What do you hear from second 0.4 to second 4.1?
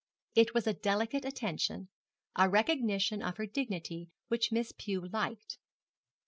was a delicate attention, a recognition of her dignity,